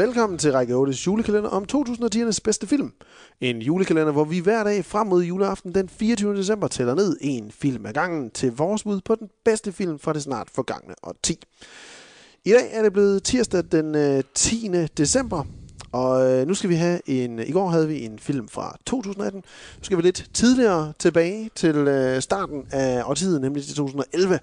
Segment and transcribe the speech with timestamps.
[0.00, 2.92] Velkommen til Række 8's julekalender om 2010'ernes bedste film.
[3.40, 6.36] En julekalender, hvor vi hver dag frem mod juleaften den 24.
[6.36, 10.12] december tæller ned en film ad gangen til vores bud på den bedste film fra
[10.12, 11.38] det snart forgangne årti.
[12.44, 14.70] I dag er det blevet tirsdag den øh, 10.
[14.98, 15.44] december,
[15.92, 17.38] og øh, nu skal vi have en...
[17.38, 19.42] I går havde vi en film fra 2018.
[19.78, 24.38] Nu skal vi lidt tidligere tilbage til øh, starten af årtiet, nemlig til 2011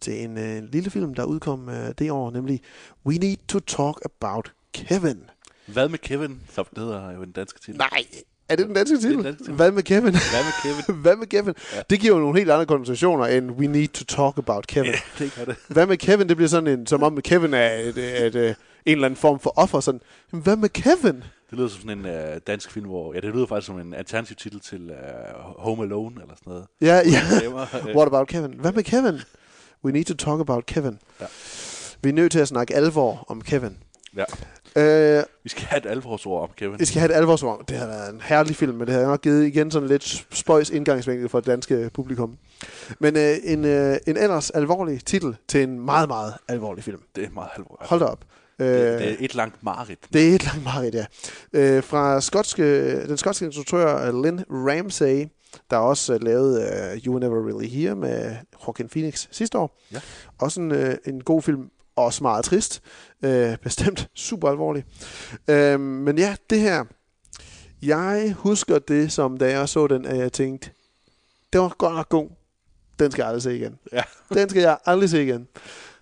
[0.00, 2.60] til en øh, lille film, der udkom øh, det år, nemlig
[3.06, 5.20] We Need to Talk About Kevin.
[5.66, 7.78] Hvad med Kevin, som det hedder jo en dansk titel.
[7.78, 8.04] Nej,
[8.48, 9.14] er det den danske titel?
[9.16, 9.54] den danske titel.
[9.54, 10.02] Hvad med Kevin?
[10.02, 10.96] Hvad med Kevin?
[11.02, 11.54] Hvad med Kevin?
[11.74, 11.82] Ja.
[11.90, 14.90] Det giver jo nogle helt andre konnotationer end We Need to Talk About Kevin.
[14.90, 15.56] Ja, det gør det.
[15.68, 16.28] Hvad med Kevin?
[16.28, 18.54] Det bliver sådan en, som om Kevin er et, et, et, en
[18.86, 19.80] eller anden form for offer.
[19.80, 20.00] Sådan,
[20.32, 21.24] "Men hvad med Kevin?
[21.50, 23.14] Det lyder som sådan en uh, dansk film, hvor...
[23.14, 24.96] Ja, det lyder faktisk som en alternativ titel til uh,
[25.62, 26.66] Home Alone, eller sådan noget.
[26.80, 27.46] Ja, ja.
[27.88, 28.54] Øh, What about Kevin?
[28.58, 29.20] Hvad med Kevin?
[29.84, 30.98] We need to talk about Kevin.
[31.20, 31.26] Ja.
[32.02, 33.76] Vi er nødt til at snakke alvor om Kevin.
[34.16, 34.24] Ja.
[34.76, 36.78] Øh, Vi skal have et alvorsord om Kevin.
[36.80, 37.64] vi skal have et alvorsord.
[37.68, 40.70] Det har været en herlig film, men det har nok givet igen sådan lidt spøjs
[40.70, 42.36] indgangsvinkel for det danske publikum.
[42.98, 47.00] Men øh, en, øh, en ellers alvorlig titel til en meget, meget alvorlig film.
[47.16, 47.88] Det er meget alvorligt.
[47.88, 48.24] Hold da op.
[48.58, 49.98] Øh, Det, det er et langt marit.
[50.12, 51.04] Det er et langt mareridt, ja.
[51.52, 55.26] Øh, fra skotske, den skotske instruktør øh, Lynn Ramsay,
[55.70, 56.60] der også uh, lavede
[56.96, 59.78] uh, You Were Never Really Here med Joaquin Phoenix sidste år.
[59.92, 60.00] Ja.
[60.38, 61.64] Også en, uh, en god film,
[62.00, 62.82] også meget trist.
[63.26, 64.84] Uh, bestemt super alvorlig.
[65.48, 66.84] Uh, men ja, det her,
[67.82, 70.70] jeg husker det, som da jeg så den, at jeg tænkte,
[71.52, 72.28] det var godt nok god.
[72.98, 73.78] Den skal jeg aldrig se igen.
[73.92, 74.02] Ja.
[74.34, 75.48] Den skal jeg aldrig se igen.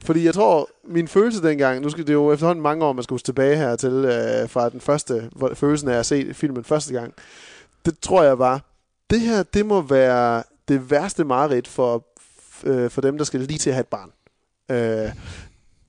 [0.04, 3.14] Fordi jeg tror, min følelse dengang, nu skal det jo efterhånden mange år, man skal
[3.14, 6.92] huske tilbage her til, øh, fra den første, hvor følelsen af at se filmen første
[6.92, 7.14] gang.
[7.84, 8.62] Det tror jeg var,
[9.10, 12.06] det her, det må være det værste mareridt for,
[12.64, 14.10] øh, for dem, der skal lige til at have et barn.
[14.70, 15.12] Øh,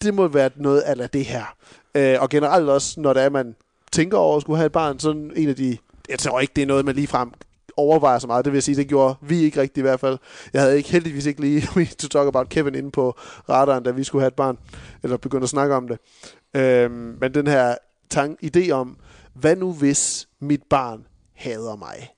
[0.01, 1.55] det må være noget af det her.
[1.95, 3.55] Øh, og generelt også, når det er, man
[3.91, 5.77] tænker over at skulle have et barn, sådan en af de,
[6.09, 7.31] jeg tror ikke, det er noget, man lige frem
[7.77, 8.45] overvejer så meget.
[8.45, 10.17] Det vil jeg sige, det gjorde vi ikke rigtigt i hvert fald.
[10.53, 13.15] Jeg havde ikke heldigvis ikke lige We to talk about Kevin inde på
[13.49, 14.57] radaren, da vi skulle have et barn,
[15.03, 15.99] eller begynde at snakke om det.
[16.53, 17.75] Øhm, men den her
[18.09, 18.97] tank, idé om,
[19.33, 21.05] hvad nu hvis mit barn
[21.35, 22.09] hader mig?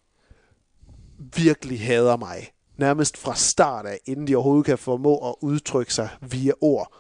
[1.36, 2.48] Virkelig hader mig.
[2.78, 6.94] Nærmest fra start af, inden de overhovedet kan formå at udtrykke sig via ord.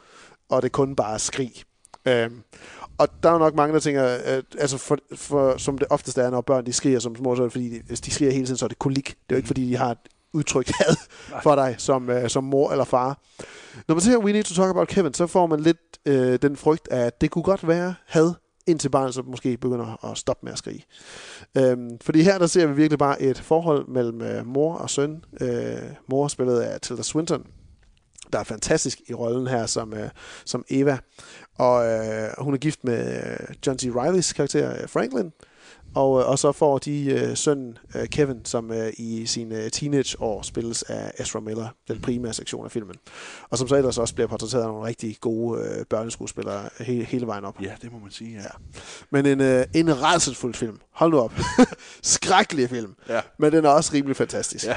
[0.51, 1.53] Og det kun bare er skrig.
[2.05, 2.43] Øhm,
[2.97, 6.17] og der er jo nok mange, der tænker, at, altså for, for, som det oftest
[6.17, 8.31] er, når børn de skriger som små, så er det fordi, de, hvis de skriger
[8.31, 9.07] hele tiden, så er det kolik.
[9.07, 9.97] Det er jo ikke fordi, de har et
[10.33, 10.95] udtryk had
[11.43, 13.19] for dig som, uh, som mor eller far.
[13.87, 16.55] Når man ser We Need to Talk About Kevin, så får man lidt øh, den
[16.55, 18.33] frygt af, at det kunne godt være had,
[18.67, 20.85] indtil barnet så måske begynder at stoppe med at skrige.
[21.57, 25.25] Øhm, fordi her der ser vi virkelig bare et forhold mellem øh, mor og søn.
[25.41, 27.45] Øh, mor spillet af Tilda Swinton,
[28.33, 30.09] der er fantastisk i rollen her som, øh,
[30.45, 30.97] som Eva.
[31.57, 33.89] Og øh, hun er gift med øh, John C.
[33.95, 35.31] Reillys karakter øh, Franklin.
[35.95, 40.41] Og, øh, og så får de øh, sønnen øh, Kevin, som øh, i sine teenageår
[40.41, 42.95] spilles af Ezra Miller, den primære sektion af filmen.
[43.49, 47.27] Og som så ellers også bliver portrætteret af nogle rigtig gode øh, børneskuespillere he- hele
[47.27, 47.61] vejen op.
[47.61, 48.47] Ja, det må man sige, ja.
[49.09, 50.79] Men en, øh, en rædselsfuld film.
[50.91, 51.33] Hold nu op.
[52.03, 52.95] Skrækkelig film.
[53.09, 53.21] Ja.
[53.39, 54.65] Men den er også rimelig fantastisk.
[54.65, 54.75] Ja.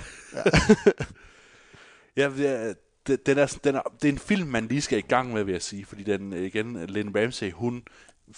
[2.17, 2.77] Ja, det
[3.07, 5.45] det- den er, den er, det er en film, man lige skal i gang med,
[5.45, 7.83] vil jeg sige, fordi den, igen, Lynn Ramsey, hun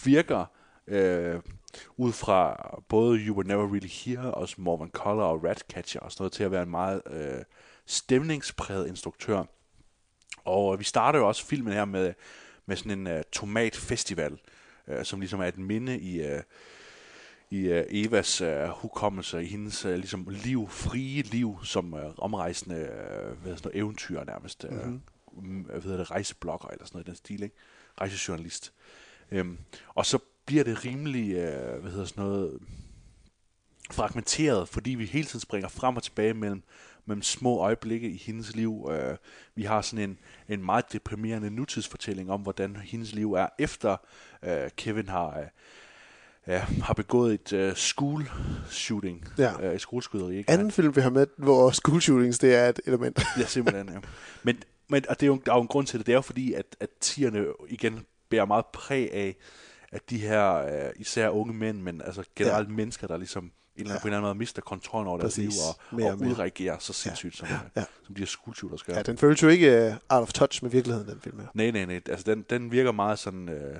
[0.04, 0.44] virker
[0.86, 1.40] øh,
[1.96, 6.22] ud fra både You Were Never Really Here, og også Collar og Ratcatcher, og sådan
[6.22, 7.42] noget, til at være en meget øh,
[7.86, 9.44] stemningspræget instruktør.
[10.44, 12.14] Og vi starter jo også filmen her med,
[12.66, 14.38] med sådan en øh, tomatfestival,
[14.88, 16.42] øh, som ligesom er et minde i, Øh,
[17.50, 22.76] i uh, Evas uh, hukommelse, i hendes uh, ligesom liv, frie liv, som uh, omrejsende
[22.76, 24.64] uh, hvad sådan noget, eventyr nærmest.
[24.64, 25.60] Uh, mm-hmm.
[25.60, 27.56] Hvad hedder det, rejseblogger eller sådan noget i den stil, ikke?
[28.00, 28.72] Rejsejournalist.
[29.40, 29.58] Um,
[29.88, 32.58] og så bliver det rimelig, uh, hvad hedder sådan noget,
[33.90, 36.62] fragmenteret, fordi vi hele tiden springer frem og tilbage mellem,
[37.06, 38.88] mellem små øjeblikke i hendes liv.
[38.90, 39.16] Øh,
[39.54, 40.18] vi har sådan en,
[40.48, 43.96] en meget deprimerende nutidsfortælling om, hvordan hendes liv er efter
[44.42, 45.46] øh, Kevin har, øh,
[46.46, 48.30] ja, har begået et øh, school
[48.70, 49.52] shooting, Ja.
[49.66, 50.36] øh, et skoleskyderi.
[50.36, 50.50] Ikke?
[50.50, 53.22] Anden film, vi har med, hvor school shootings, det er et element.
[53.38, 53.88] Ja, simpelthen.
[53.88, 53.98] Ja.
[54.42, 56.06] Men Men og det er jo, der er jo en grund til det.
[56.06, 59.36] Det er jo fordi, at, at tierne igen bærer meget præg af,
[59.92, 62.74] at de her, øh, især unge mænd, men altså generelt ja.
[62.74, 65.34] mennesker, der ligesom en eller anden, på en eller anden måde mister kontrollen over deres
[65.34, 65.44] Præcis.
[65.44, 65.50] liv
[65.90, 66.30] og, Mere og, og mere.
[66.30, 67.46] udreagerer så sindssygt, ja.
[67.46, 67.80] Som, ja.
[67.80, 67.84] ja.
[68.06, 68.94] som de her skuldshooter skal.
[68.94, 71.46] Ja, den føles jo ikke uh, out of touch med virkeligheden, den film her.
[71.54, 72.00] Nej, nej, nej.
[72.10, 73.48] Altså, den, den virker meget sådan...
[73.48, 73.76] Øh,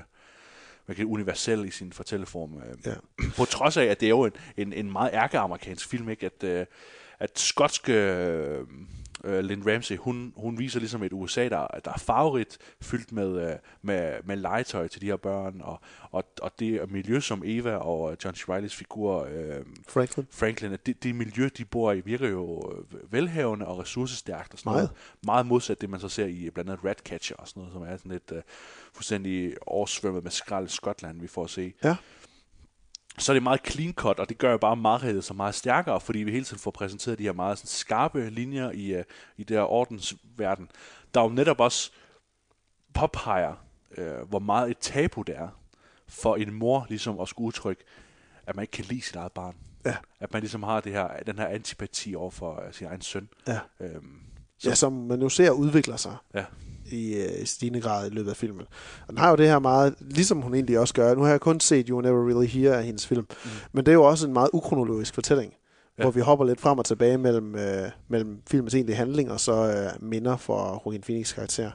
[0.86, 2.54] man kan universel i sin fortælleform.
[2.56, 2.76] Øh.
[2.86, 2.94] Ja.
[3.36, 6.26] På trods af, at det er jo en, en, en meget ærkeamerikansk film, ikke?
[6.26, 6.66] At, øh,
[7.18, 8.66] at skotske øh,
[9.24, 13.50] øh, Lynn Ramsey, hun, hun viser ligesom et USA, der, der er farverigt, fyldt med,
[13.50, 15.80] øh, med, med legetøj til de her børn, og,
[16.10, 18.48] og, og det miljø, som Eva og John C.
[18.48, 20.26] Reillys figur øh, Franklin.
[20.30, 24.70] Franklin, det, det miljø, de bor i, virker jo øh, velhavende og ressourcestærkt og sådan
[24.70, 24.82] Meget.
[24.82, 24.90] noget.
[25.24, 27.96] Meget modsat det, man så ser i blandt andet Ratcatcher og sådan noget, som er
[27.96, 28.42] sådan lidt øh,
[28.94, 31.72] fuldstændig oversvømmet med skrald Skotland, vi får at se.
[31.84, 31.96] Ja.
[33.18, 36.00] Så er det meget clean cut, og det gør jo bare mareridet så meget stærkere,
[36.00, 39.04] fordi vi hele tiden får præsenteret de her meget sådan, skarpe linjer i, øh,
[39.36, 40.70] i det her ordensverden,
[41.14, 41.90] der jo netop også
[42.94, 43.54] påpeger,
[43.96, 45.48] øh, hvor meget et tabu det er
[46.08, 47.84] for en mor ligesom at skulle udtrykke,
[48.46, 49.56] at man ikke kan lide sit eget barn.
[49.84, 49.96] Ja.
[50.20, 53.28] At man ligesom har det her, den her antipati over for øh, sin egen søn.
[53.46, 53.58] Ja.
[53.80, 54.20] Øhm,
[54.64, 56.44] Ja, som man jo ser udvikler sig ja.
[56.90, 58.66] I øh, stigende grad i løbet af filmen.
[59.06, 61.14] Og den har jo det her meget, ligesom hun egentlig også gør.
[61.14, 63.26] Nu har jeg kun set You Never Really Hear af hendes film.
[63.44, 63.50] Mm.
[63.72, 65.54] Men det er jo også en meget ukronologisk fortælling.
[65.98, 66.02] Ja.
[66.02, 69.52] Hvor vi hopper lidt frem og tilbage mellem, øh, mellem filmens egentlige handling og så
[69.52, 71.70] øh, minder for Joaquin Phoenix karakter.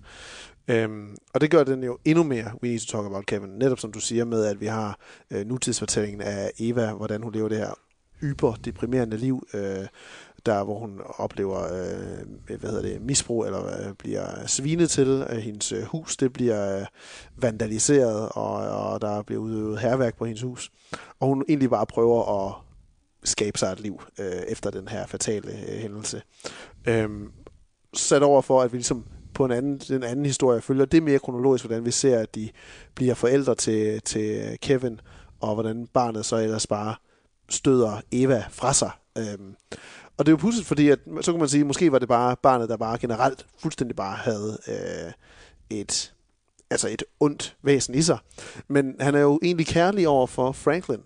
[0.67, 3.49] Øhm, og det gør den jo endnu mere, We Need to Talk About Kevin.
[3.49, 4.99] Netop som du siger med, at vi har
[5.31, 7.73] øh, nutidsfortællingen af Eva, hvordan hun lever det her
[8.23, 9.87] yber deprimerende liv, øh,
[10.45, 15.25] der hvor hun oplever øh, hvad hedder det, misbrug, eller øh, bliver svinet til.
[15.29, 16.85] Øh, hendes øh, hus det bliver øh,
[17.37, 18.53] vandaliseret, og,
[18.91, 20.71] og der bliver udøvet herværk på hendes hus.
[21.19, 22.55] Og hun egentlig bare prøver at
[23.23, 26.21] skabe sig et liv øh, efter den her fatale øh, hændelse.
[26.87, 27.31] Øhm,
[27.93, 31.19] sat over for, at vi ligesom på en anden, den anden historie følger det mere
[31.19, 32.49] kronologisk, hvordan vi ser, at de
[32.95, 34.99] bliver forældre til, til Kevin,
[35.39, 36.95] og hvordan barnet så ellers bare
[37.49, 38.91] støder Eva fra sig.
[39.17, 39.55] Øhm,
[40.21, 42.35] og det er jo pudsigt, fordi at, så kan man sige, måske var det bare
[42.43, 45.11] barnet, der bare generelt fuldstændig bare havde øh,
[45.79, 46.13] et,
[46.69, 48.17] altså et ondt væsen i sig.
[48.67, 51.01] Men han er jo egentlig kærlig over for Franklin.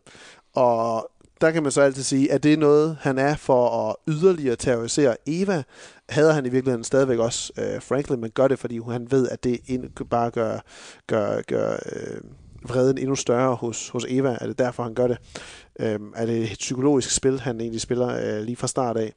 [0.54, 3.96] Og der kan man så altid sige, at det er noget, han er for at
[4.08, 5.64] yderligere terrorisere Eva.
[6.10, 9.44] Hader han i virkeligheden stadigvæk også øh, Franklin, men gør det, fordi han ved, at
[9.44, 9.60] det
[10.10, 10.60] bare gør,
[11.08, 12.22] gør, gør øh,
[12.68, 14.38] vreden endnu større hos, hos Eva.
[14.42, 15.18] Er det derfor, han gør det?
[15.80, 19.14] Øhm, er det et psykologisk spil, han egentlig spiller øh, lige fra start af?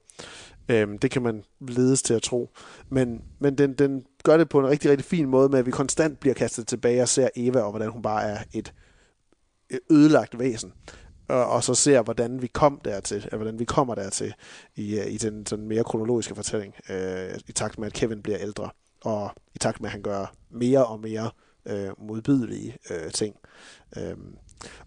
[0.69, 2.51] Øhm, det kan man ledes til at tro.
[2.89, 5.71] Men, men den, den gør det på en rigtig, rigtig fin måde med, at vi
[5.71, 8.73] konstant bliver kastet tilbage og ser Eva, og hvordan hun bare er et
[9.91, 10.73] ødelagt væsen.
[11.29, 14.35] Og, og så ser, hvordan vi kom dertil, eller hvordan vi kommer dertil
[14.77, 18.39] i, øh, i den sådan mere kronologiske fortælling, øh, i takt med, at Kevin bliver
[18.39, 18.71] ældre,
[19.05, 23.37] og i takt med, at han gør mere og mere øh, Øh, modbydelige øh, ting.
[23.97, 24.37] Øhm,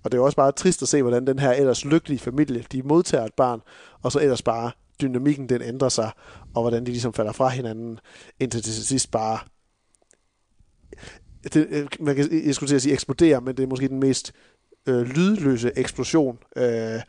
[0.04, 2.82] og det er også bare trist at se, hvordan den her ellers lykkelige familie, de
[2.82, 3.62] modtager et barn,
[4.02, 4.72] og så ellers bare
[5.02, 6.12] dynamikken den ændrer sig,
[6.54, 8.00] og hvordan de ligesom falder fra hinanden,
[8.40, 9.40] indtil til sidst bare
[10.94, 11.00] øh,
[11.44, 14.00] det, øh, man kan, jeg skulle til at sige eksplodere, men det er måske den
[14.00, 14.34] mest
[14.88, 17.00] øh, lydløse eksplosion øh,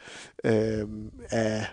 [0.45, 0.89] øh,
[1.31, 1.67] af,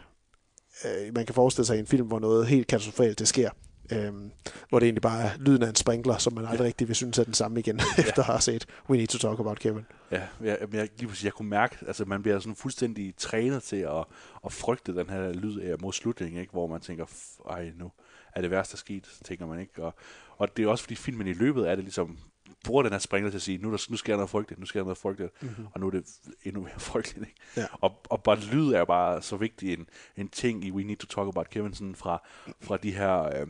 [0.85, 3.49] øh, man kan forestille sig i en film, hvor noget helt katastrofalt det sker.
[3.91, 4.31] Øhm,
[4.69, 6.65] hvor det egentlig bare er lyden af en sprinkler, som man aldrig ja.
[6.65, 9.39] rigtig vil synes er den samme igen, efter at have set We Need to Talk
[9.39, 9.85] About Kevin.
[10.11, 13.75] Ja, jeg, jeg, lige præcis, jeg kunne mærke, altså man bliver sådan fuldstændig trænet til
[13.75, 14.05] at,
[14.45, 16.51] at frygte den her lyd af mod slutningen, ikke?
[16.51, 17.91] hvor man tænker, "F- ej nu
[18.35, 19.83] er det værste sket, tænker man ikke.
[19.83, 19.95] Og,
[20.37, 22.17] og det er også fordi filmen i løbet af det ligesom
[22.65, 24.59] bruger den her sprinkler til at sige, nu, er der, nu sker der noget frygteligt,
[24.59, 25.65] nu sker der noget frygteligt, mm-hmm.
[25.73, 26.05] og nu er det
[26.43, 27.27] endnu mere frygteligt.
[27.27, 27.41] Ikke?
[27.57, 27.65] Ja.
[27.81, 31.07] Og, og bare lyd er bare så vigtig en, en ting i We Need to
[31.07, 32.27] Talk About Kevin, sådan fra,
[32.61, 33.47] fra de her øh,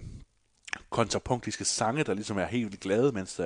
[1.00, 3.46] kontrapunktiske sange, der ligesom er helt vildt glade, mens, uh,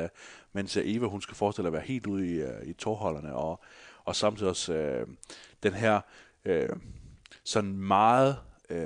[0.54, 3.64] mens uh, Eva, hun skal forestille at være helt ude i, uh, i tårholderne, og,
[4.06, 4.74] og samtidig også
[5.08, 5.14] uh,
[5.64, 6.02] den her
[6.50, 6.78] uh,
[7.44, 8.38] sådan meget,
[8.70, 8.78] uh,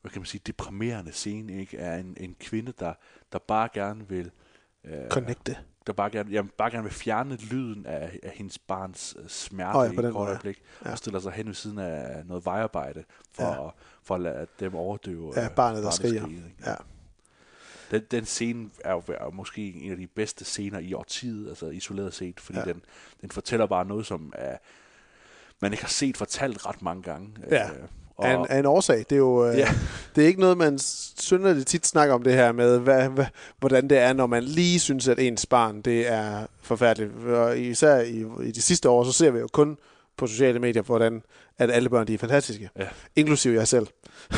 [0.00, 2.94] hvad kan man sige, deprimerende scene, ikke, er en, en kvinde, der,
[3.32, 4.30] der bare gerne vil
[4.84, 5.56] uh, Connecte.
[5.86, 9.86] der bare gerne, jamen, bare gerne vil fjerne lyden af, af hendes barns smerte oh,
[9.94, 10.90] ja, i et kort øjeblik, Ja.
[10.92, 13.68] og stiller sig hen ved siden af noget vejarbejde, for, Ja.
[14.02, 16.26] for at lade dem overdøve Ja, øh, barnet, der skriger.
[16.26, 16.54] ikke?
[16.66, 16.74] Ja.
[17.92, 21.66] Den, den scene er jo er måske en af de bedste scener i årtiet, altså
[21.66, 22.64] isoleret set, fordi Ja.
[22.64, 22.82] den,
[23.20, 24.56] den fortæller bare noget, som er,
[25.60, 27.28] man ikke har set fortalt ret mange gange.
[27.50, 27.64] Ja.
[27.70, 27.76] Øh,
[28.18, 28.98] Af en, af en årsag.
[28.98, 29.68] Det er jo øh, Ja.
[30.16, 33.26] det er ikke noget, man synderligt tit snakker om det her med, hvad, hvad,
[33.58, 37.12] hvordan det er, når man lige synes, at ens barn det er forfærdeligt.
[37.24, 39.78] Og især i, i de sidste år, så ser vi jo kun
[40.16, 41.22] på sociale medier, hvordan
[41.58, 42.70] at alle børn de er fantastiske.
[42.78, 42.86] Ja.
[43.16, 43.86] Inklusive jeg selv.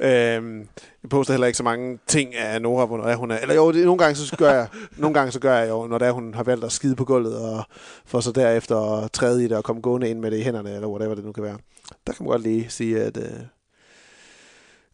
[0.00, 0.58] øhm,
[1.02, 3.38] jeg poster heller ikke så mange ting af Nora, når hun er...
[3.38, 5.98] Eller jo, det, nogle, gange, så gør jeg, nogle gange så gør jeg jo, når
[5.98, 7.64] det er, hun har valgt at skide på gulvet, og
[8.06, 10.74] for så derefter at træde i det og komme gående ind med det i hænderne,
[10.74, 11.58] eller whatever det nu kan være.
[12.06, 13.16] Der kan man godt lige sige, at...
[13.16, 13.30] Øh,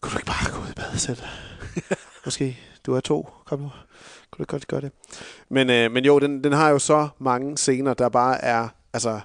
[0.01, 1.19] kunne du ikke bare gå ud i badet selv?
[2.25, 2.59] Måske.
[2.87, 3.29] Du er to.
[3.45, 3.71] Kom nu.
[4.31, 4.93] Kunne du godt gøre det?
[5.49, 9.21] Men, øh, men jo, den, den har jo så mange scener, der bare er altså,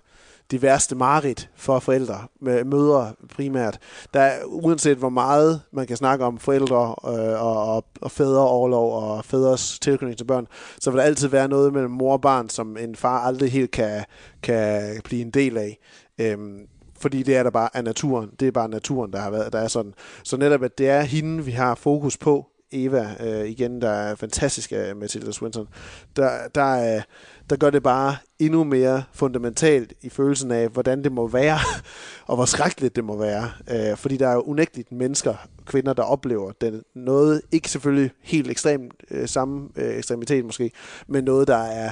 [0.52, 3.80] de værste mareridt for forældre, med mødre primært.
[4.14, 9.26] Der uanset hvor meget man kan snakke om forældre øh, og, og, og fædreoverlov og
[9.26, 10.48] fædres tilknytning til børn,
[10.80, 13.72] så vil der altid være noget mellem mor og barn, som en far aldrig helt
[13.72, 14.04] kan,
[14.44, 15.80] kan blive en del af.
[16.18, 16.68] Øhm,
[17.00, 18.30] fordi det er der bare af naturen.
[18.40, 19.94] Det er bare naturen, der har været, der er sådan.
[20.24, 24.16] Så netop, at det er hende, vi har fokus på, Eva, øh, igen, der er
[24.16, 25.68] fantastisk øh, af Matilda Swinton,
[26.16, 27.02] der, der, øh,
[27.50, 31.60] der gør det bare endnu mere fundamentalt i følelsen af, hvordan det må være,
[32.28, 33.52] og hvor skrækkeligt det må være.
[33.72, 38.52] Øh, fordi der er jo unægteligt mennesker, kvinder, der oplever den, noget, ikke selvfølgelig helt
[38.52, 40.72] ekstrem, øh, samme øh, ekstremitet måske,
[41.08, 41.92] men noget, der er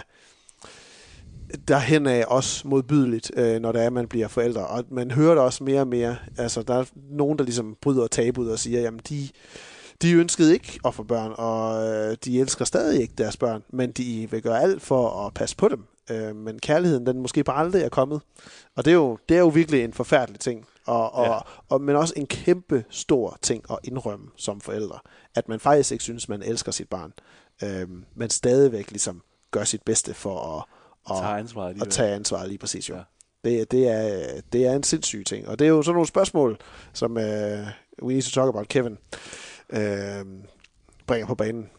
[1.67, 4.67] derhen af også modbydeligt, øh, når det er, at man bliver forældre.
[4.67, 6.15] Og man hører det også mere og mere.
[6.38, 9.29] Altså, der er nogen, der ligesom bryder tabuet og siger, jamen, de,
[10.01, 13.91] de ønskede ikke at få børn, og øh, de elsker stadig ikke deres børn, men
[13.91, 15.85] de vil gøre alt for at passe på dem.
[16.11, 18.21] Øh, men kærligheden, den måske bare aldrig er kommet.
[18.75, 20.65] Og det er jo, det er jo virkelig en forfærdelig ting.
[20.85, 21.37] Og, og, ja.
[21.69, 24.99] og, men også en kæmpe stor ting at indrømme som forældre.
[25.35, 27.13] At man faktisk ikke synes, man elsker sit barn.
[27.63, 29.21] Øh, men stadigvæk ligesom
[29.51, 30.63] gør sit bedste for at,
[31.05, 31.91] Og tager ansvaret at alligevel.
[31.91, 32.95] tage ansvaret lige præcis jo.
[32.95, 33.01] Ja.
[33.43, 35.47] Det, det, er, det er en sindssyg ting.
[35.47, 36.57] Og det er jo sådan nogle spørgsmål,
[36.93, 37.23] som uh,
[38.03, 38.97] We Need to Talk About Kevin
[39.69, 40.43] uh,
[41.07, 41.69] bringer på banen.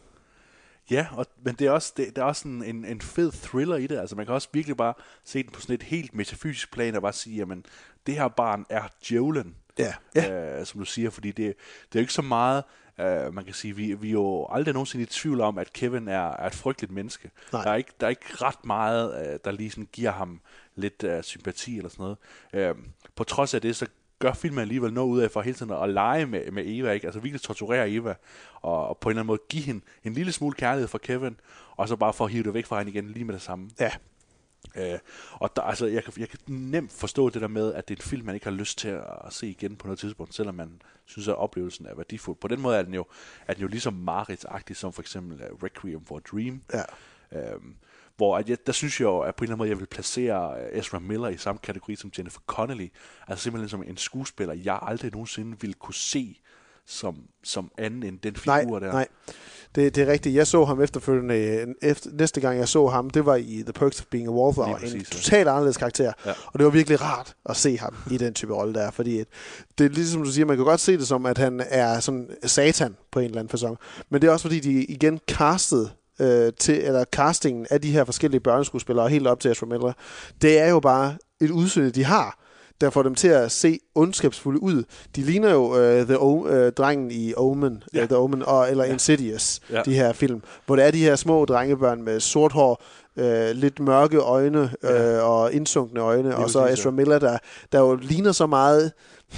[0.91, 3.75] Ja, og, men det er også, det, der er også en, en, en fed thriller
[3.75, 3.99] i det.
[3.99, 7.01] Altså, man kan også virkelig bare se den på sådan et helt metafysisk plan og
[7.01, 7.65] bare sige, jamen,
[8.07, 9.55] det her barn er djævlen.
[9.79, 9.93] Ja.
[10.15, 10.59] ja.
[10.59, 12.63] Øh, som du siger, fordi det, det er jo ikke så meget,
[12.99, 16.07] øh, man kan sige, vi, vi er jo aldrig nogensinde i tvivl om, at Kevin
[16.07, 17.31] er, er et frygteligt menneske.
[17.53, 17.63] Nej.
[17.63, 20.41] Der er, ikke, der er ikke ret meget, øh, der lige sådan giver ham
[20.75, 22.17] lidt øh, sympati eller sådan noget.
[22.53, 22.75] Øh,
[23.15, 23.87] på trods af det, så
[24.19, 27.07] gør filmen alligevel noget ud af for hele tiden at lege med, med Eva, ikke?
[27.07, 28.15] altså virkelig torturere Eva,
[28.61, 31.39] og, og på en eller anden måde give hende en lille smule kærlighed for Kevin,
[31.75, 33.69] og så bare for at hive det væk fra hende igen lige med det samme.
[33.79, 33.91] Ja.
[34.75, 34.99] Øh,
[35.33, 38.03] og der, altså, jeg, kan, jeg kan nemt forstå det der med, at det er
[38.03, 40.81] en film, man ikke har lyst til at, se igen på noget tidspunkt, selvom man
[41.05, 42.37] synes, at oplevelsen er værdifuld.
[42.37, 43.05] På den måde er den jo,
[43.47, 46.61] er den jo ligesom Marits-agtig, som for eksempel uh, Requiem for a Dream.
[46.73, 46.83] Ja.
[47.31, 47.75] Øhm,
[48.17, 49.85] hvor at jeg, der synes jeg jo, at på en eller anden måde, jeg vil
[49.85, 52.87] placere øh, Ezra Miller i samme kategori som Jennifer Connelly.
[53.27, 56.39] Altså simpelthen som en skuespiller, jeg aldrig nogensinde ville kunne se
[56.85, 58.91] som, som anden end den Nej, figur der.
[58.91, 59.07] nej.
[59.75, 60.35] Det, det er rigtigt.
[60.35, 61.65] Jeg så ham efterfølgende.
[61.81, 64.75] Efter, næste gang jeg så ham, det var i The Perks of Being a Wallflower.
[64.75, 65.17] En præcis, ja.
[65.17, 66.13] totalt anderledes karakter.
[66.25, 66.31] Ja.
[66.45, 68.91] Og det var virkelig rart at se ham i den type rolle der.
[68.91, 69.27] Fordi at,
[69.77, 72.29] det er ligesom du siger, man kan godt se det som, at han er sådan
[72.43, 73.77] satan på en eller anden fasong.
[74.09, 78.03] Men det er også fordi, de igen castede øh, til, eller castingen af de her
[78.03, 79.93] forskellige børneskuespillere, helt op til Ezra Miller,
[80.41, 82.39] det er jo bare et udseende, de har,
[82.81, 84.83] der får dem til at se ondskabsfulde ud.
[85.15, 86.21] De ligner jo uh, the o-
[86.65, 87.97] uh, drengen i Omen, Ja.
[87.97, 88.03] ja.
[88.03, 88.91] uh, the Omen og, eller ja.
[88.91, 89.81] Insidious, Ja.
[89.85, 92.83] de her film, hvor der er de her små drengebørn med sort hår,
[93.17, 95.19] uh, lidt mørke øjne uh, Ja.
[95.21, 96.91] og indsunkne øjne, og så Ezra.
[96.91, 97.37] Miller, der,
[97.71, 98.91] der jo ligner så meget...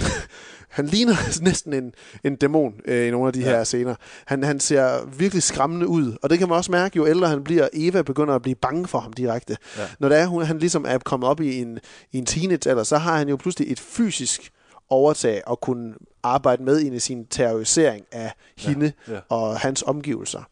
[0.70, 1.14] Han ligner
[1.48, 1.92] næsten en,
[2.24, 3.50] en dæmon øh, i nogle af de Ja.
[3.50, 3.56] ja.
[3.56, 3.94] her scener.
[4.26, 7.44] Han, han ser virkelig skræmmende ud, og det kan man også mærke, jo ældre han
[7.44, 7.68] bliver.
[7.72, 9.56] Eva begynder at blive bange for ham direkte.
[9.78, 9.82] Ja.
[9.98, 11.78] Når det er, hun, han ligesom er kommet op i en,
[12.12, 14.52] i en teenage-alder, så har han jo pludselig et fysisk
[14.90, 19.18] overtag og kunne arbejde med ind i sin terrorisering af hende ja.
[19.28, 20.42] og hans omgivelser.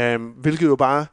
[0.00, 1.06] Um, hvilket jo bare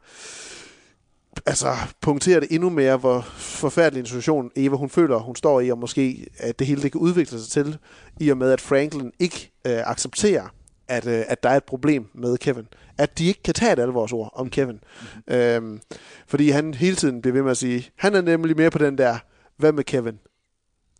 [1.46, 5.70] altså, punkterer det endnu mere, hvor forfærdelig en situation Eva hun føler, hun står i,
[5.70, 7.78] og måske at det hele det kan udvikle sig til,
[8.20, 10.46] i og med at Franklin ikke øh, accepterer,
[10.88, 12.66] at, øh, at der er et problem med Kevin.
[12.98, 14.80] At de ikke kan tage et alvorsord om Kevin.
[15.26, 15.34] Mm-hmm.
[15.34, 15.80] Øhm,
[16.26, 18.98] fordi han hele tiden bliver ved med at sige, han er nemlig mere på den
[18.98, 19.18] der,
[19.56, 20.18] hvad med Kevin?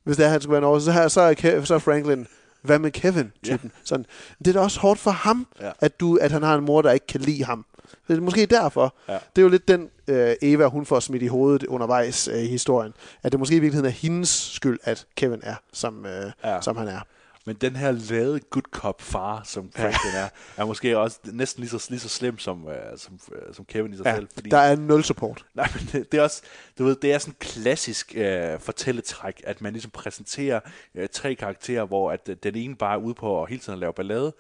[0.05, 2.27] Hvis det er, han skulle være en så, her, så, er Ke- så er Franklin,
[2.63, 3.73] hvad med Kevin-typen.
[3.85, 4.07] Sådan.
[4.39, 5.67] Det er da også hårdt for ham, Ja.
[5.67, 5.73] ja.
[5.81, 7.67] at, du, at han har en mor, der ikke kan lide ham.
[8.09, 8.95] Det er måske derfor.
[9.09, 9.13] Ja.
[9.13, 12.47] Det er jo lidt den øh, Eva, hun får smidt i hovedet undervejs øh, i
[12.47, 12.93] historien.
[13.23, 16.55] At det måske i virkeligheden er hendes skyld, at Kevin er, som, øh, Ja.
[16.55, 16.61] ja.
[16.61, 17.01] som han er.
[17.47, 21.71] Men den her lade good cop far, som Franklin er, er måske også næsten lige
[21.71, 24.29] så, lige så slem som, uh, som, uh, som Kevin i sig Ja, selv.
[24.35, 25.45] Fordi, der er nul support.
[25.55, 26.43] Nej, men det, det er også,
[26.79, 30.61] du ved, det er sådan en klassisk uh, fortælletræk, at man ligesom præsenterer
[30.95, 33.79] uh, tre karakterer, hvor at uh, den ene bare er ude på at hele tiden
[33.79, 34.33] lave ballade,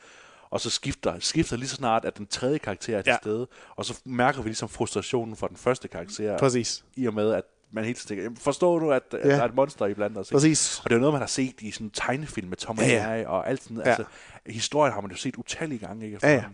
[0.51, 3.17] og så skifter, skifter lige så snart, at den tredje karakter er til Ja.
[3.23, 6.85] stede, og så mærker vi ligesom frustrationen for den første karakter, Præcis.
[6.97, 9.35] i og med, at man helt tænker, "Jamen, forstår du, at, at Ja.
[9.35, 10.27] der er et monster i blandt os?
[10.29, 10.81] ikke?" Præcis.
[10.85, 13.15] Og det er noget, man har set i sådan en tegnefilm med Tom og Ja,
[13.15, 13.29] ja.
[13.29, 13.83] Og alt sådan Ja.
[13.89, 14.05] Altså,
[14.47, 16.19] historien har man jo set utallige gange, ikke?
[16.23, 16.45] Ja, ja.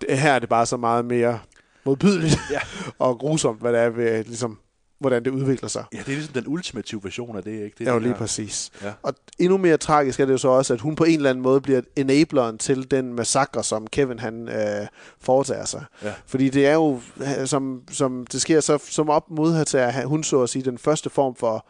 [0.00, 1.40] Det, her er det bare så meget mere
[1.84, 2.60] modbydeligt Ja.
[2.98, 4.58] og grusomt, hvad det er ved, ligesom,
[4.98, 5.84] hvordan det udvikler sig.
[5.92, 7.74] ja, det er ligesom den ultimative version af det, ikke?
[7.78, 8.70] Det er jo det lige her- præcis.
[8.82, 8.92] Ja.
[9.02, 11.42] Og endnu mere tragisk er det jo så også, at hun på en eller anden
[11.42, 14.86] måde bliver enableren til den massakre, som Kevin han øh,
[15.20, 15.84] foretager sig.
[16.02, 16.12] Ja.
[16.26, 17.00] Fordi det er jo,
[17.40, 20.48] øh, som, som det sker så som op mod her til, at hun så at
[20.50, 21.66] sige den første form for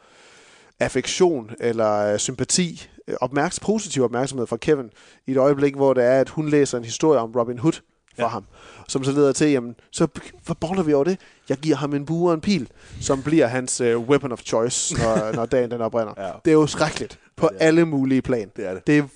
[0.81, 4.91] affektion eller øh, sympati, øh, opmærks, positiv opmærksomhed fra Kevin
[5.27, 7.81] i et øjeblik, hvor det er, at hun læser en historie om Robin Hood
[8.15, 8.29] for ja.
[8.29, 8.45] Ham,
[8.89, 10.09] som så leder til, jamen, så
[10.43, 11.21] forboller vi over det.
[11.49, 14.95] Jeg giver ham en bue og en pil, som bliver hans øh, weapon of choice,
[14.95, 16.15] når, når dagen den oprinder.
[16.17, 16.33] Ja.
[16.45, 18.51] Det er jo skrækkeligt på det er alle mulige plan.
[18.57, 18.87] Det er det.
[18.87, 19.09] Det er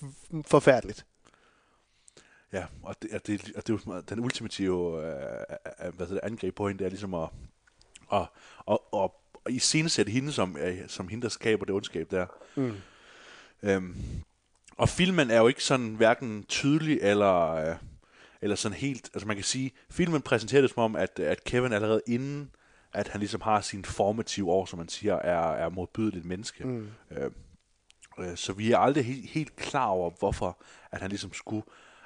[0.46, 1.06] forfærdeligt.
[2.52, 5.12] Ja, og det, og det, og det er jo den ultimative øh,
[5.86, 7.28] øh, hvad hedder det, angreb på hende, det er ligesom at,
[8.12, 8.26] at,
[8.70, 9.10] at, at,
[9.46, 12.26] at iscenesætte hende som, øh, som hende, der skaber det ondskab der.
[12.56, 12.74] Mm.
[13.62, 13.96] Øhm,
[14.76, 17.76] og filmen er jo ikke sådan hverken tydelig eller, øh,
[18.42, 21.72] eller sådan helt, altså man kan sige, filmen præsenterer det som om, at, at Kevin
[21.72, 22.50] allerede inden,
[22.94, 26.64] at han ligesom har sin formative år, som man siger, er, er modbydeligt menneske.
[26.66, 26.88] Mm.
[27.10, 27.30] Øh,
[28.18, 31.62] øh, så vi er aldrig helt, helt klar over, hvorfor at han ligesom skulle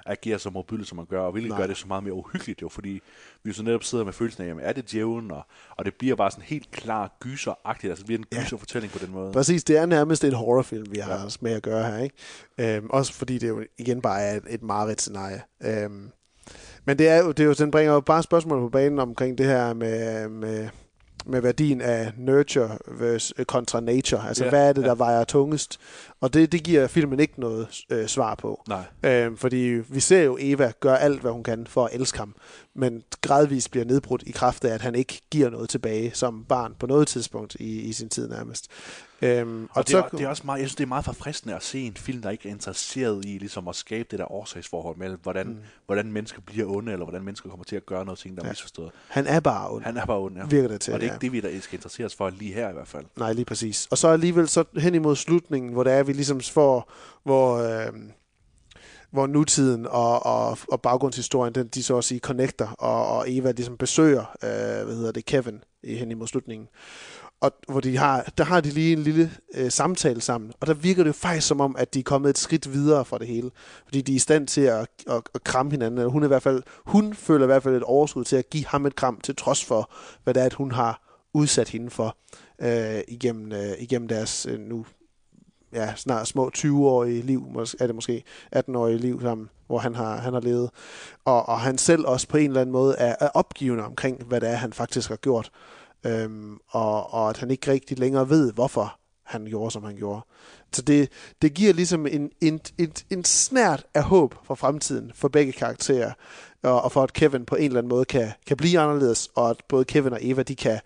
[0.06, 1.60] agere så modbydeligt, som man gør, og hvilket Nej.
[1.60, 2.90] gør det så meget mere uhyggeligt jo, fordi
[3.42, 5.94] vi jo så netop sidder med følelsen af, jamen er det djævlen, og, og det
[5.94, 8.42] bliver bare sådan helt klar gyseragtigt, altså det bliver en Ja.
[8.42, 9.32] gyserfortælling på den måde.
[9.32, 11.28] Præcis, det er nærmest en horrorfilm, vi har ja.
[11.40, 11.98] med at gøre her.
[11.98, 12.76] Ikke?
[12.76, 15.42] Øhm, også fordi det jo igen bare er et, et mareridt-scenarie.
[15.62, 16.10] Øhm,
[16.84, 19.38] men det er jo, det er jo, den bringer jo bare spørgsmål på banen omkring
[19.38, 20.68] det her med, med,
[21.26, 24.28] med værdien af nurture versus, øh, kontra nature.
[24.28, 24.86] Altså, Ja, ja, hvad er det, ja.
[24.88, 25.80] der vejer tungest?
[26.20, 28.62] Og det, det giver filmen ikke noget øh, svar på.
[28.68, 28.84] Nej.
[29.02, 32.34] Øhm, fordi vi ser jo Eva gøre alt, hvad hun kan for at elske ham,
[32.74, 36.74] men gradvist bliver nedbrudt i kraft af, at han ikke giver noget tilbage som barn
[36.78, 38.66] på noget tidspunkt i, i sin tid nærmest.
[39.22, 41.62] Øhm, Og det er, det er også meget, jeg synes, det er meget forfriskende at
[41.62, 45.18] se en film, der ikke er interesseret i ligesom at skabe det der årsagsforhold mellem,
[45.22, 45.56] hvordan, mm.
[45.86, 48.46] hvordan mennesker bliver onde, eller hvordan mennesker kommer til at gøre noget ting, der er
[48.46, 48.50] Ja.
[48.52, 48.90] misforstået.
[49.08, 49.84] Han er bare ond.
[49.84, 50.46] Han er bare ond, ja.
[50.46, 51.14] Virker det til, Og det er ja.
[51.14, 53.04] ikke det, vi der skal interessere os for lige her i hvert fald.
[53.16, 53.86] Nej, lige præcis.
[53.90, 56.92] Og så alligevel så hen imod slutningen, hvor det er, vi ligesom får,
[57.24, 57.92] hvor, øh,
[59.10, 63.50] hvor nutiden og, og, og baggrundshistorien, den, de så at sige connecter, og, og Eva
[63.50, 66.68] ligesom besøger, øh, hvad hedder det, Kevin i hen imod slutningen.
[67.42, 70.74] Og hvor de har, der har de lige en lille øh, samtale sammen, og der
[70.74, 73.26] virker det jo faktisk som om, at de er kommet et skridt videre fra det
[73.26, 73.50] hele.
[73.84, 75.98] Fordi de er i stand til at, at, at kramme hinanden.
[75.98, 78.50] Eller hun, er i hvert fald, hun føler i hvert fald et overskud til at
[78.50, 79.92] give ham et kram, til trods for,
[80.24, 82.16] hvad det er, at hun har udsat hende for
[82.62, 84.86] øh, igennem, øh, igennem deres øh, nu
[85.72, 88.22] ja, snart små 20-årige liv, mås- er det måske
[88.56, 90.70] 18-årige liv sammen, hvor han har, han har levet.
[91.24, 94.40] Og, og han selv også på en eller anden måde er, er opgivende omkring, hvad
[94.40, 95.50] det er, han faktisk har gjort.
[96.06, 100.26] Øhm, og, og at han ikke rigtig længere ved, hvorfor han gjorde, som han gjorde.
[100.72, 101.08] Så det,
[101.42, 106.12] det giver ligesom en, en, en, en snært af håb for fremtiden for begge karakterer,
[106.62, 109.50] og, og for at Kevin på en eller anden måde kan, kan blive anderledes, og
[109.50, 110.80] at både Kevin og Eva, de kan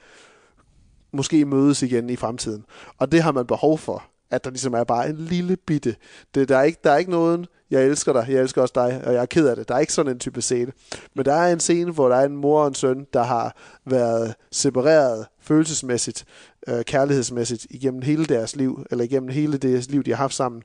[1.12, 2.64] måske mødes igen i fremtiden.
[2.98, 5.96] Og det har man behov for, at der ligesom er bare en lille bitte.
[6.34, 9.02] Det, der, er ikke, der er ikke nogen, jeg elsker dig, jeg elsker også dig,
[9.06, 9.68] og jeg er ked af det.
[9.68, 10.72] Der er ikke sådan en type scene.
[11.14, 13.56] Men der er en scene, hvor der er en mor og en søn, der har
[13.84, 16.24] været separeret følelsesmæssigt,
[16.68, 20.62] øh, kærlighedsmæssigt, igennem hele deres liv, eller igennem hele det liv, de har haft sammen.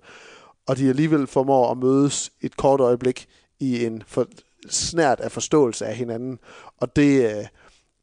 [0.67, 3.27] Og de alligevel formår at mødes et kort øjeblik
[3.59, 4.27] i en for,
[4.69, 6.39] snært af forståelse af hinanden.
[6.77, 7.45] Og det, øh,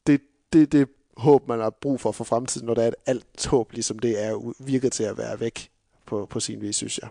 [0.07, 0.21] det,
[0.53, 3.73] det, det håb, man har brug for for fremtiden, når der er et alt håb,
[3.73, 5.71] ligesom det er virket til at være væk
[6.07, 7.09] på, på sin vis, synes jeg.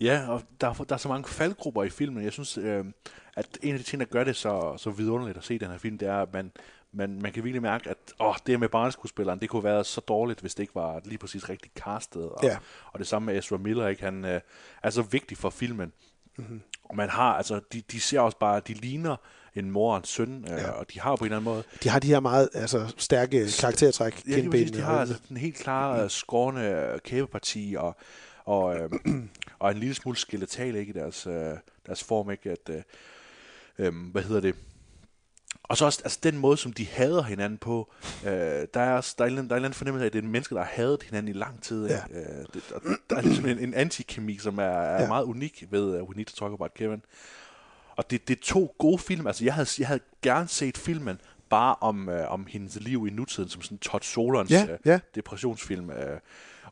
[0.00, 2.24] Ja, og der, er- der er så mange faldgrupper i filmen.
[2.24, 2.84] Jeg synes, øh,
[3.36, 5.78] at en af de ting, der gør det så, så vidunderligt at se den her
[5.78, 6.52] film, det er, at man,
[6.92, 10.00] man, man kan virkelig mærke, at åh, det med barneskuespilleren, det kunne have været så
[10.00, 12.22] dårligt, hvis det ikke var lige præcis rigtig castet.
[12.22, 12.56] Og, Ja.
[12.92, 14.02] og det samme med Ezra Miller, ikke?
[14.02, 14.40] han øh,
[14.82, 15.92] er så vigtig for filmen.
[16.38, 16.60] Mm-hmm.
[16.84, 19.16] Og man har, altså, de, de ser også bare, de ligner
[19.54, 20.70] en mor og en søn, øh, Ja.
[20.70, 23.48] og de har på en eller anden måde, De har de her meget altså, stærke
[23.60, 24.22] karaktertræk.
[24.28, 27.96] Ja, De har altså den helt klare øh, skårende øh, kæbeparti og,
[28.50, 28.90] og, øh,
[29.58, 31.54] og en lille smule skeletal ikke, i deres, øh,
[31.86, 32.30] deres form.
[32.30, 32.50] Ikke?
[32.50, 32.82] At, øh,
[33.78, 34.54] øh, hvad hedder det?
[35.62, 37.92] Og så også altså, den måde, som de hader hinanden på.
[38.26, 38.30] Øh,
[38.74, 40.56] der, er, også- der, er en, der er en fornemmelse af, at det er mennesker,
[40.56, 41.84] der har hadet hinanden i lang tid.
[41.84, 42.02] Ikke?
[42.12, 45.02] Øh, det, og der er ligesom en, en antikemi, som er, er Ja.
[45.02, 45.08] ja.
[45.08, 47.02] meget unik ved uh, We Need to Talk About Kevin.
[47.96, 49.26] Og det, det er to gode film.
[49.26, 53.10] Altså, jeg havde, jeg havde gerne set filmen bare om, øh, om hendes liv i
[53.10, 55.00] nutiden, som sådan Todd Solons Ja, øh, ja.
[55.14, 55.90] depressionsfilm.
[55.90, 56.20] Øh,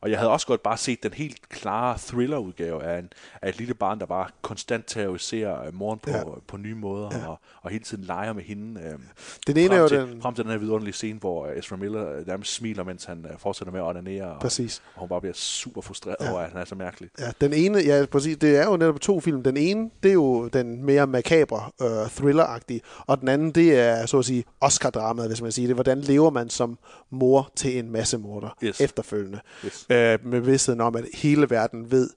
[0.01, 3.09] Og jeg havde også godt bare set den helt klare thriller-udgave af, en,
[3.41, 6.23] af et lille barn, der bare konstant terroriserer øh, moren på, Ja.
[6.47, 7.27] på nye måder, Ja.
[7.27, 8.81] og, og hele tiden leger med hende.
[8.81, 8.99] Øh,
[9.47, 11.75] Den ene er jo til, den- frem til den her vidunderlige scene, hvor øh, Ezra
[11.75, 14.81] Miller øh, nærmest smiler, mens han fortsætter med at onanere, og, Præcis.
[14.93, 16.31] og hun bare bliver super frustreret Ja.
[16.31, 17.09] over, at han er så mærkelig.
[17.19, 19.43] Ja, den ene, ja, præcis, det er jo netop to film.
[19.43, 24.05] Den ene, det er jo den mere makabre, øh, thriller-agtige, og den anden, det er,
[24.05, 25.75] så at sige, Oscar-dramaet, hvis man kan sige det.
[25.75, 26.77] Hvordan lever man som
[27.09, 28.81] mor til en masse morder Yes.
[28.81, 29.39] efterfølgende?
[29.65, 29.85] Yes.
[29.89, 32.09] Øh, med vidstheden om, at hele verden ved,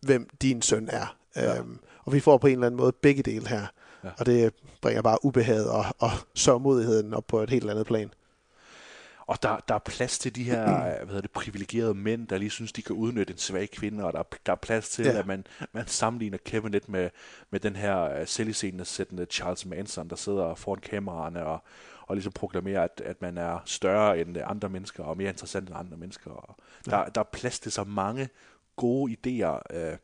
[0.00, 1.16] hvem din søn er.
[1.36, 1.58] Ja.
[1.58, 3.66] Øhm, og vi får på en eller anden måde begge dele her.
[4.04, 4.08] Ja.
[4.18, 8.10] Og det bringer bare ubehaget og, og sørmodigheden op på et helt andet plan.
[9.26, 12.38] Og der, der er plads til de her øh, hvad hedder det, privilegerede mænd, der
[12.38, 15.04] lige synes, de kan udnytte en svag kvinde, og der, er- der er plads til,
[15.04, 15.12] Ja.
[15.12, 15.18] ja.
[15.18, 17.10] at man, man sammenligner Kevin lidt med,
[17.50, 21.62] med den her uh, selviscenesættende Charles Manson, der sidder foran kameraerne og,
[22.06, 25.78] og ligesom proklamerer, at, at man er større end andre mennesker, og mere interessant end
[25.78, 26.30] andre mennesker.
[26.30, 28.28] Og der, der er plads til så mange
[28.76, 29.96] gode idéer, øh,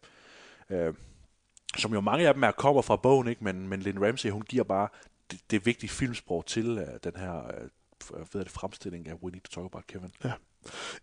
[0.71, 0.95] øh,
[1.77, 3.45] som jo mange af dem er kommer fra bogen, ikke?
[3.45, 4.88] Men, men Lynn Ramsey, hun giver bare
[5.31, 7.43] det, det vigtige filmsprog til uh, den her
[8.11, 10.12] hvad hedder det, fremstilling af We Need to Talk About Kevin.
[10.25, 10.33] Ja.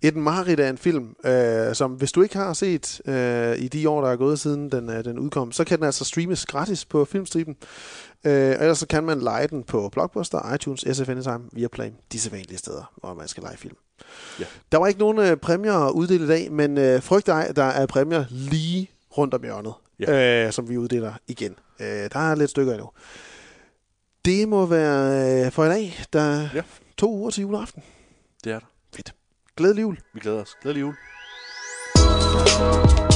[0.02, 3.90] Et Marit er en film, øh, som hvis du ikke har set øh, i de
[3.90, 6.86] år, der er gået siden den, øh, den udkom, så kan den altså streames gratis
[6.86, 7.56] på Filmstriben.
[8.24, 12.32] Øh, og ellers så kan man lege den på Blockbuster, iTunes, SF Anytime, Viaplay, disse
[12.32, 13.76] vanlige steder, hvor man skal lege film.
[14.40, 14.46] Ja.
[14.72, 17.86] Der var ikke nogen øh, præmier uddelt i dag, men øh, frygt dig, der er
[17.86, 20.46] præmier lige rundt om hjørnet, Ja.
[20.48, 21.56] øh, som vi uddeler igen.
[21.80, 22.90] Øh, der er lidt stykker endnu.
[24.26, 26.00] Det må være øh, for i dag.
[26.14, 26.62] Der er Ja.
[26.98, 27.84] to uger til juleaften.
[28.44, 28.66] Det er der.
[28.96, 29.14] Fedt.
[29.60, 29.98] Glædelig jul.
[30.14, 30.58] Vi glæder os.
[30.62, 30.96] Glædelig jul.
[32.60, 33.09] thank you